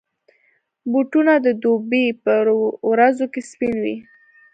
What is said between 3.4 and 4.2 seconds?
سپین وي.